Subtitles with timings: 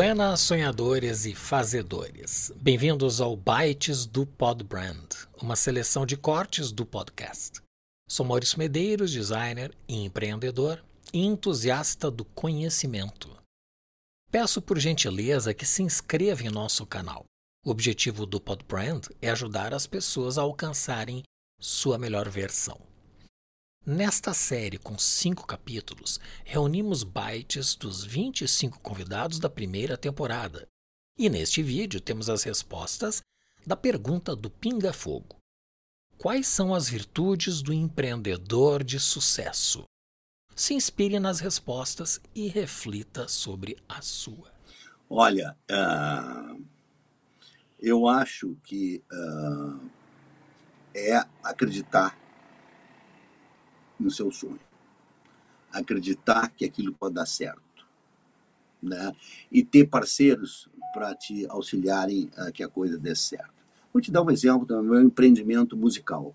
[0.00, 2.50] Buenas sonhadores e fazedores.
[2.56, 5.10] Bem-vindos ao Bytes do Podbrand,
[5.42, 7.60] uma seleção de cortes do podcast.
[8.08, 13.28] Sou Maurício Medeiros, designer e empreendedor e entusiasta do conhecimento.
[14.30, 17.26] Peço por gentileza que se inscreva em nosso canal.
[17.62, 21.22] O objetivo do Podbrand é ajudar as pessoas a alcançarem
[21.60, 22.89] sua melhor versão.
[23.86, 30.68] Nesta série com cinco capítulos, reunimos bytes dos 25 convidados da primeira temporada.
[31.18, 33.22] E neste vídeo temos as respostas
[33.66, 35.36] da pergunta do Pinga Fogo:
[36.18, 39.84] Quais são as virtudes do empreendedor de sucesso?
[40.54, 44.52] Se inspire nas respostas e reflita sobre a sua.
[45.08, 46.62] Olha, uh,
[47.78, 49.90] eu acho que uh,
[50.94, 52.20] é acreditar
[54.00, 54.58] no seu sonho.
[55.72, 57.60] Acreditar que aquilo pode dar certo.
[58.82, 59.14] Né?
[59.52, 63.60] E ter parceiros para te auxiliarem a que a coisa dê certo.
[63.92, 66.34] Vou te dar um exemplo do meu empreendimento musical,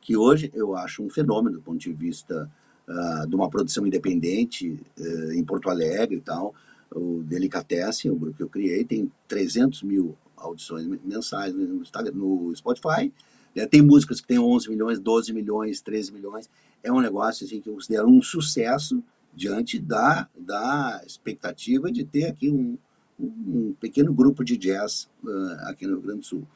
[0.00, 2.50] que hoje eu acho um fenômeno do ponto de vista
[2.88, 6.54] uh, de uma produção independente uh, em Porto Alegre e tal.
[6.90, 11.66] O Delicatessen, o grupo que eu criei, tem 300 mil audições mensais no,
[12.14, 13.12] no Spotify.
[13.54, 13.66] Né?
[13.66, 16.48] Tem músicas que têm 11 milhões, 12 milhões, 13 milhões
[16.82, 19.02] é um negócio assim, que eu considero um sucesso
[19.34, 22.78] diante da, da expectativa de ter aqui um,
[23.18, 26.46] um pequeno grupo de jazz uh, aqui no Rio Grande do Sul.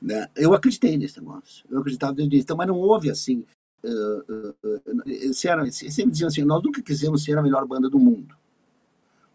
[0.00, 0.28] Né?
[0.34, 3.44] Eu acreditei nesse negócio, eu acreditava desde isso, então, mas não houve assim.
[3.84, 8.36] Uh, uh, sempre diziam assim: nós nunca quisemos ser a melhor banda do mundo.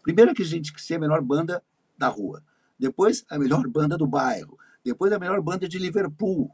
[0.02, 1.62] Primeiro que a gente quis ser a melhor banda
[1.96, 2.42] da rua,
[2.78, 6.50] depois a melhor banda do bairro, depois a melhor banda de Liverpool,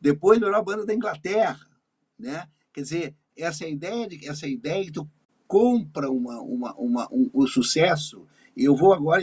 [0.00, 1.66] depois melhor banda da Inglaterra,
[2.18, 2.48] né?
[2.72, 5.08] Quer dizer, essa ideia de essa ideia que tu
[5.46, 8.26] compra uma, uma, uma, um, um sucesso,
[8.56, 9.22] eu vou agora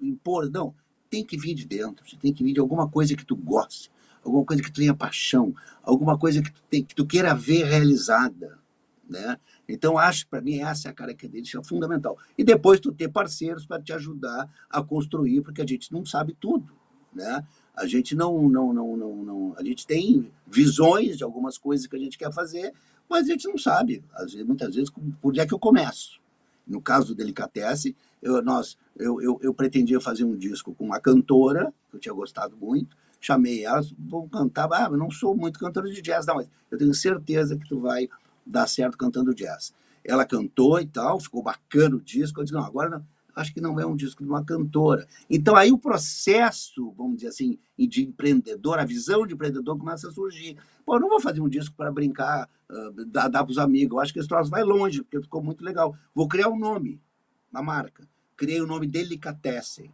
[0.00, 0.48] impor.
[0.50, 0.74] Não,
[1.10, 3.90] tem que vir de dentro, tem que vir de alguma coisa que tu goste,
[4.24, 5.52] alguma coisa que tu tenha paixão,
[5.82, 8.58] alguma coisa que tu, tem, que tu queira ver realizada.
[9.08, 9.36] Né?
[9.68, 12.16] Então, acho para mim essa é a característica fundamental.
[12.38, 16.36] E depois tu ter parceiros para te ajudar a construir, porque a gente não sabe
[16.38, 16.72] tudo.
[17.12, 17.44] Né?
[17.74, 21.96] A gente não, não, não, não, não, a gente tem visões de algumas coisas que
[21.96, 22.72] a gente quer fazer,
[23.08, 26.20] mas a gente não sabe, às vezes, muitas vezes, por onde é que eu começo.
[26.66, 31.00] No caso do Delicatesse, eu, nós, eu, eu, eu pretendia fazer um disco com uma
[31.00, 35.58] cantora, que eu tinha gostado muito, chamei ela, vou cantar, ah, eu não sou muito
[35.58, 38.08] cantora de jazz, não, mas eu tenho certeza que tu vai
[38.46, 39.74] dar certo cantando jazz.
[40.04, 43.60] Ela cantou e tal, ficou bacana o disco, eu disse, não, agora não, acho que
[43.60, 45.06] não é um disco de uma cantora.
[45.28, 50.12] Então aí o processo, vamos dizer assim, de empreendedor, a visão de empreendedor começa a
[50.12, 50.56] surgir.
[50.84, 53.96] Pô, eu não vou fazer um disco para brincar, uh, dar, dar para os amigos.
[53.96, 55.96] Eu acho que esse troço vai longe, porque ficou muito legal.
[56.14, 57.00] Vou criar um nome,
[57.50, 58.08] uma marca.
[58.36, 59.92] Criei o nome Delicatessen,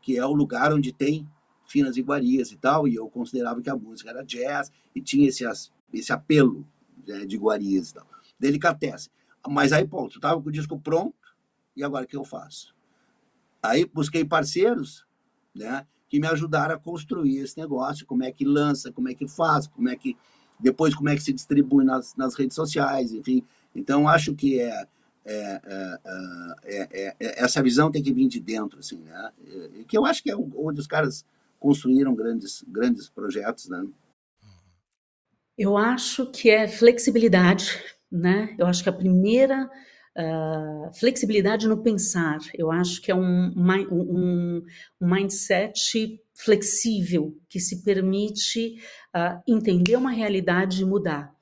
[0.00, 1.28] que é o lugar onde tem
[1.66, 5.44] finas iguarias e tal, e eu considerava que a música era jazz e tinha esse,
[5.92, 6.66] esse apelo
[7.06, 8.06] né, de iguarias e tal.
[8.38, 9.10] Delicatessen.
[9.48, 11.14] Mas aí, ponto, estava com o disco pronto,
[11.74, 12.75] e agora o que eu faço?
[13.68, 15.06] Aí busquei parceiros,
[15.54, 19.26] né, que me ajudaram a construir esse negócio, como é que lança, como é que
[19.26, 20.16] faz, como é que
[20.58, 23.44] depois como é que se distribui nas, nas redes sociais, enfim.
[23.74, 24.86] Então acho que é,
[25.24, 25.60] é,
[26.64, 29.32] é, é, essa visão tem que vir de dentro, assim, né?
[29.86, 31.24] Que eu acho que é onde os caras
[31.58, 33.86] construíram grandes grandes projetos, né?
[35.58, 38.54] Eu acho que é flexibilidade, né?
[38.58, 39.70] Eu acho que a primeira
[40.18, 44.62] Uh, flexibilidade no pensar, eu acho que é um, um,
[44.98, 48.76] um mindset flexível que se permite
[49.14, 51.34] uh, entender uma realidade e mudar,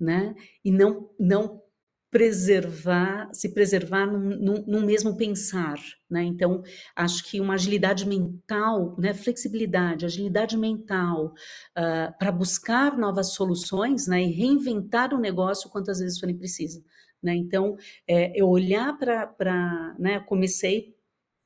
[0.00, 0.34] né?
[0.64, 1.62] E não, não
[2.10, 5.78] preservar, se preservar num, mesmo pensar,
[6.10, 6.22] né?
[6.22, 6.62] Então,
[6.94, 9.12] acho que uma agilidade mental, né?
[9.12, 11.34] Flexibilidade, agilidade mental
[11.76, 14.22] uh, para buscar novas soluções, né?
[14.22, 16.82] E reinventar o negócio quantas vezes forem precisa.
[17.22, 17.34] Né?
[17.34, 17.76] Então,
[18.06, 19.94] é, eu olhar para.
[19.98, 20.94] Né, comecei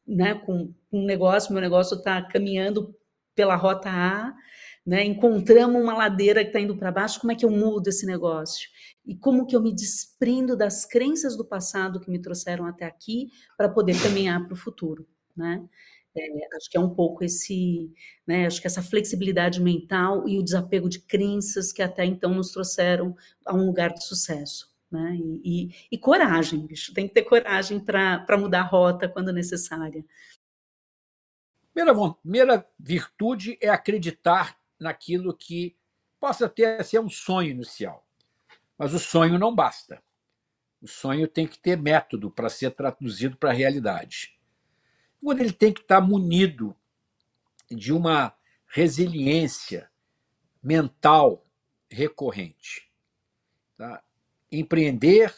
[0.07, 2.95] né, com um negócio, meu negócio está caminhando
[3.35, 4.35] pela rota A,
[4.85, 8.05] né, encontramos uma ladeira que está indo para baixo, como é que eu mudo esse
[8.07, 8.69] negócio?
[9.07, 13.29] E como que eu me desprendo das crenças do passado que me trouxeram até aqui
[13.57, 15.07] para poder caminhar para o futuro,
[15.37, 15.65] né?
[16.17, 17.93] É, acho que é um pouco esse,
[18.27, 22.51] né, acho que essa flexibilidade mental e o desapego de crenças que até então nos
[22.51, 23.15] trouxeram
[23.47, 24.70] a um lugar de sucesso.
[24.91, 25.17] Né?
[25.17, 26.93] E, e, e coragem, bicho.
[26.93, 30.05] Tem que ter coragem para mudar a rota quando necessária.
[31.73, 35.77] Primeira, primeira virtude é acreditar naquilo que
[36.19, 38.07] possa até ser um sonho inicial.
[38.77, 40.03] Mas o sonho não basta.
[40.83, 44.39] O sonho tem que ter método para ser traduzido para a realidade.
[45.23, 46.75] quando ele tem que estar munido
[47.71, 48.35] de uma
[48.67, 49.91] resiliência
[50.63, 51.47] mental
[51.91, 52.91] recorrente.
[53.77, 54.03] Tá?
[54.51, 55.35] Empreender,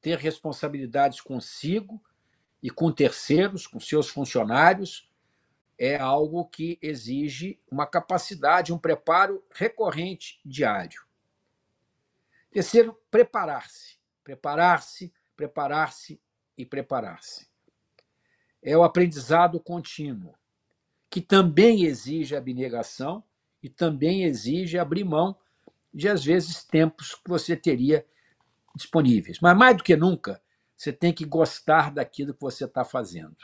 [0.00, 2.02] ter responsabilidades consigo
[2.62, 5.08] e com terceiros, com seus funcionários,
[5.78, 11.06] é algo que exige uma capacidade, um preparo recorrente diário.
[12.50, 13.98] Terceiro, preparar-se.
[14.24, 16.20] Preparar-se, preparar-se
[16.56, 17.48] e preparar-se.
[18.60, 20.34] É o aprendizado contínuo,
[21.08, 23.22] que também exige abnegação
[23.62, 25.38] e também exige abrir mão
[25.94, 28.04] de, às vezes, tempos que você teria
[28.74, 29.38] disponíveis.
[29.40, 30.40] Mas, mais do que nunca,
[30.76, 33.36] você tem que gostar daquilo que você está fazendo.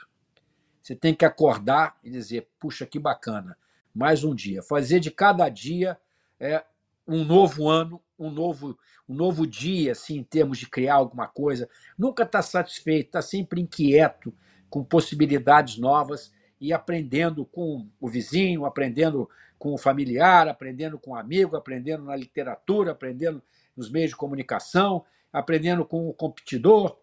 [0.82, 3.56] Você tem que acordar e dizer: puxa, que bacana,
[3.94, 4.62] mais um dia.
[4.62, 5.98] Fazer de cada dia
[6.38, 6.64] é,
[7.06, 8.78] um novo ano, um novo,
[9.08, 11.68] um novo dia, assim, em termos de criar alguma coisa.
[11.98, 14.34] Nunca está satisfeito, está sempre inquieto,
[14.68, 19.28] com possibilidades novas e aprendendo com o vizinho, aprendendo
[19.64, 23.43] com o familiar, aprendendo com o amigo, aprendendo na literatura, aprendendo
[23.75, 26.99] nos meios de comunicação, aprendendo com o competidor.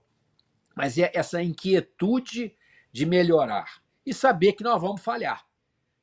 [0.76, 2.56] Mas é essa inquietude
[2.92, 5.44] de melhorar e saber que nós vamos falhar.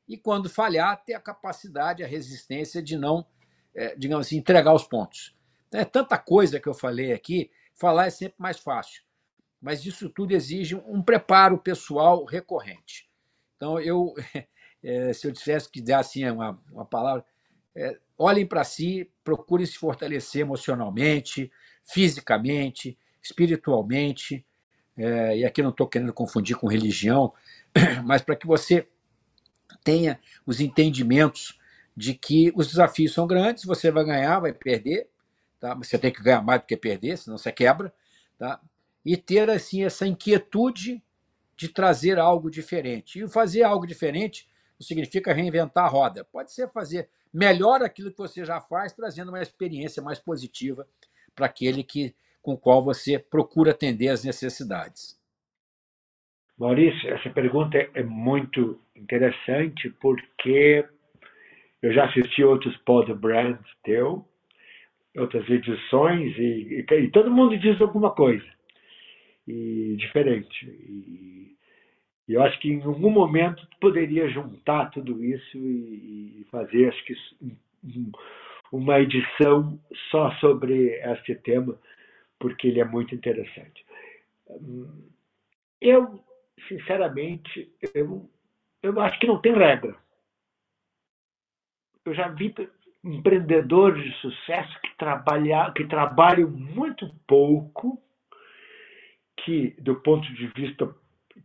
[0.08, 3.24] E quando falhar, ter a capacidade, a resistência de não,
[3.72, 5.36] é, digamos assim, entregar os pontos.
[5.72, 9.04] É tanta coisa que eu falei aqui, falar é sempre mais fácil.
[9.62, 13.08] Mas isso tudo exige um preparo pessoal recorrente.
[13.54, 14.12] Então, eu,
[14.82, 17.24] é, se eu dissesse que dar assim uma, uma palavra,
[17.74, 21.50] é, olhem para si, procurem se fortalecer emocionalmente,
[21.84, 24.44] fisicamente, espiritualmente.
[24.96, 27.32] É, e aqui não estou querendo confundir com religião,
[28.04, 28.86] mas para que você
[29.84, 31.58] tenha os entendimentos
[31.96, 35.08] de que os desafios são grandes, você vai ganhar, vai perder,
[35.60, 35.74] tá?
[35.74, 37.92] Você tem que ganhar mais do que perder, senão você quebra,
[38.38, 38.60] tá?
[39.04, 41.02] E ter assim essa inquietude
[41.56, 43.20] de trazer algo diferente.
[43.20, 44.47] E fazer algo diferente
[44.78, 46.24] não significa reinventar a roda.
[46.24, 50.86] Pode ser fazer melhor aquilo que você já faz, trazendo uma experiência mais positiva
[51.34, 55.18] para aquele que com o qual você procura atender as necessidades.
[56.58, 60.84] Maurício, essa pergunta é muito interessante porque
[61.80, 64.26] eu já assisti outros pod brands teu,
[65.16, 68.46] outras edições e, e, e, todo mundo diz alguma coisa
[69.46, 70.66] e diferente.
[70.66, 71.57] E,
[72.28, 77.14] e, eu acho que em algum momento poderia juntar tudo isso e, fazer, acho que
[78.70, 79.80] uma edição
[80.10, 81.78] só sobre este tema,
[82.38, 83.84] porque ele é muito interessante.
[85.80, 86.22] Eu
[86.66, 88.28] sinceramente, eu,
[88.82, 89.96] eu acho que não tem regra.
[92.04, 92.54] Eu já vi
[93.04, 98.02] empreendedores de sucesso que, trabalham, que trabalham muito pouco,
[99.44, 100.94] que, do ponto de vista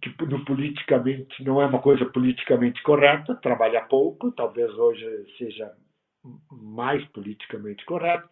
[0.04, 5.06] que no politicamente não é uma coisa politicamente correta, trabalhar pouco, talvez hoje
[5.38, 5.72] seja
[6.52, 8.28] mais politicamente correto,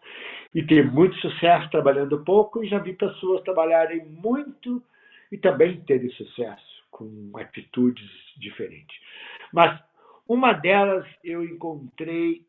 [0.54, 4.82] e ter muito sucesso trabalhando pouco, e já vi pessoas trabalharem muito
[5.30, 8.96] e também terem sucesso com atitudes diferentes.
[9.52, 9.80] Mas
[10.28, 12.44] uma delas eu encontrei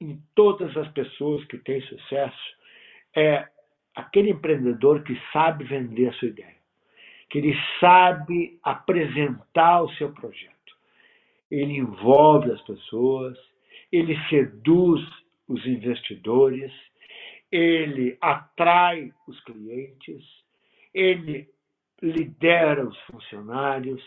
[0.00, 2.56] em todas as pessoas que têm sucesso
[3.16, 3.48] é
[3.94, 6.59] aquele empreendedor que sabe vender a sua ideia,
[7.30, 10.50] que ele sabe apresentar o seu projeto.
[11.50, 13.38] Ele envolve as pessoas,
[13.90, 15.00] ele seduz
[15.48, 16.72] os investidores,
[17.50, 20.24] ele atrai os clientes,
[20.92, 21.48] ele
[22.02, 24.02] lidera os funcionários,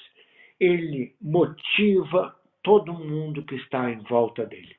[0.60, 4.76] ele motiva todo mundo que está em volta dele.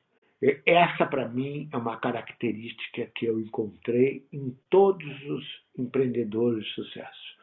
[0.65, 5.43] Essa, para mim, é uma característica que eu encontrei em todos os
[5.77, 7.34] empreendedores de sucesso,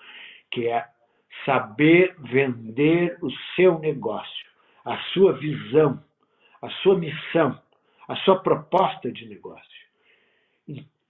[0.52, 0.86] que é
[1.44, 4.46] saber vender o seu negócio,
[4.84, 6.02] a sua visão,
[6.60, 7.60] a sua missão,
[8.06, 9.82] a sua proposta de negócio.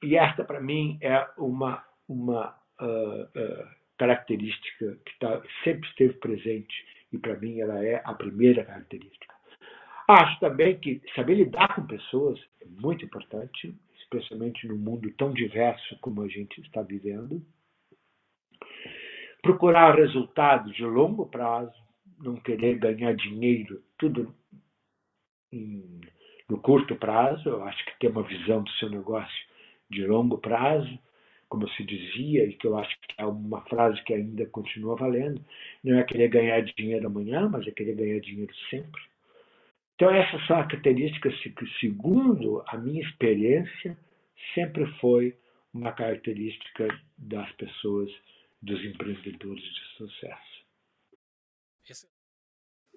[0.03, 6.75] E esta, para mim, é uma, uma uh, uh, característica que tá, sempre esteve presente
[7.13, 9.33] e para mim ela é a primeira característica.
[10.09, 15.97] Acho também que saber lidar com pessoas é muito importante, especialmente num mundo tão diverso
[16.01, 17.41] como a gente está vivendo.
[19.43, 21.75] Procurar resultados de longo prazo,
[22.21, 24.33] não querer ganhar dinheiro tudo
[26.49, 27.49] no curto prazo.
[27.49, 29.47] Eu acho que ter uma visão do seu negócio
[29.91, 30.99] de longo prazo
[31.53, 35.39] como se dizia, e que eu acho que é uma frase que ainda continua valendo,
[35.85, 39.03] não é querer ganhar dinheiro amanhã, mas é querer ganhar dinheiro sempre.
[39.95, 43.99] Então, essas são as características que, segundo a minha experiência,
[44.55, 45.37] sempre foi
[45.75, 48.11] uma característica das pessoas,
[48.63, 50.63] dos empreendedores de sucesso.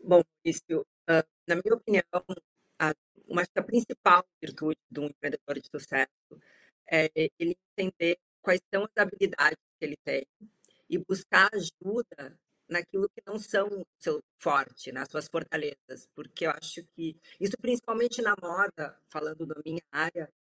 [0.04, 2.04] Bom, isso, uh, na minha opinião,
[2.80, 2.94] a,
[3.28, 6.10] uma, a principal virtude de um empreendedor de sucesso
[6.90, 10.28] é ele entender quais são as habilidades que ele tem
[10.88, 12.38] e buscar ajuda
[12.70, 17.58] naquilo que não são o seu forte, nas suas fortalezas, porque eu acho que isso
[17.60, 20.32] principalmente na moda, falando da minha área,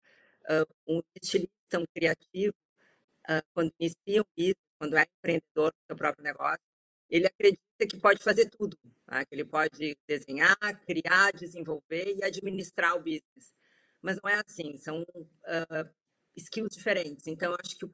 [0.50, 2.55] uh, um estilista, um criativo,
[3.29, 6.63] uh, quando inicia um business, quando é empreendedor do seu próprio negócio,
[7.10, 9.25] ele acredita que pode fazer tudo, tá?
[9.25, 13.53] que ele pode desenhar, criar, desenvolver e administrar o business.
[14.01, 15.89] Mas não é assim, são uh,
[16.36, 17.27] skills diferentes.
[17.27, 17.94] Então, acho que o,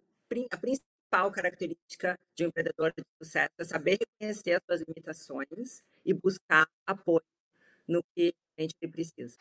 [0.51, 6.13] a principal característica de um empreendedor de sucesso é saber reconhecer as suas limitações e
[6.13, 7.23] buscar apoio
[7.87, 9.37] no que a gente precisa.